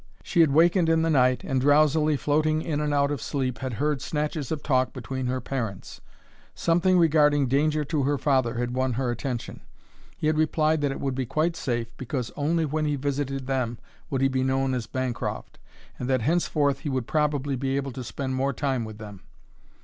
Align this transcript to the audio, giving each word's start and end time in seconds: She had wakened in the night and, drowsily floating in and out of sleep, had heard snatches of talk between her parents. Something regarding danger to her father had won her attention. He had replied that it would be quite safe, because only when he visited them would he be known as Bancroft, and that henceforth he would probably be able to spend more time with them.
She 0.23 0.39
had 0.39 0.49
wakened 0.51 0.89
in 0.89 1.03
the 1.03 1.11
night 1.11 1.43
and, 1.43 1.61
drowsily 1.61 2.17
floating 2.17 2.63
in 2.63 2.79
and 2.81 2.91
out 2.91 3.11
of 3.11 3.21
sleep, 3.21 3.59
had 3.59 3.73
heard 3.73 4.01
snatches 4.01 4.51
of 4.51 4.63
talk 4.63 4.93
between 4.93 5.27
her 5.27 5.39
parents. 5.39 6.01
Something 6.55 6.97
regarding 6.97 7.45
danger 7.45 7.85
to 7.85 8.01
her 8.01 8.17
father 8.17 8.55
had 8.55 8.73
won 8.73 8.93
her 8.93 9.11
attention. 9.11 9.61
He 10.17 10.25
had 10.25 10.39
replied 10.39 10.81
that 10.81 10.91
it 10.91 10.99
would 10.99 11.13
be 11.13 11.27
quite 11.27 11.55
safe, 11.55 11.95
because 11.97 12.31
only 12.35 12.65
when 12.65 12.85
he 12.85 12.95
visited 12.95 13.45
them 13.45 13.77
would 14.09 14.21
he 14.21 14.27
be 14.27 14.41
known 14.43 14.73
as 14.73 14.87
Bancroft, 14.87 15.59
and 15.99 16.09
that 16.09 16.21
henceforth 16.21 16.79
he 16.79 16.89
would 16.89 17.05
probably 17.05 17.55
be 17.55 17.75
able 17.75 17.91
to 17.91 18.03
spend 18.03 18.33
more 18.33 18.53
time 18.53 18.83
with 18.83 18.97
them. 18.97 19.21